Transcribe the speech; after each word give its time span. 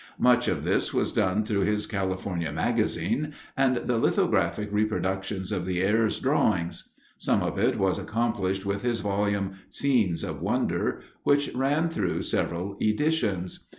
Much 0.17 0.47
of 0.47 0.65
this 0.65 0.91
was 0.91 1.11
done 1.11 1.43
through 1.45 1.59
his 1.61 1.85
California 1.85 2.51
Magazine 2.51 3.35
and 3.55 3.77
the 3.85 3.99
lithographic 3.99 4.67
reproductions 4.71 5.51
of 5.51 5.63
the 5.67 5.79
Ayres 5.83 6.19
drawings. 6.19 6.89
Some 7.19 7.43
of 7.43 7.59
it 7.59 7.77
was 7.77 7.99
accomplished 7.99 8.65
with 8.65 8.81
his 8.81 9.01
volume, 9.01 9.59
Scenes 9.69 10.23
of 10.23 10.41
Wonder, 10.41 11.01
which 11.21 11.53
ran 11.53 11.87
through 11.87 12.23
several 12.23 12.77
editions. 12.81 13.67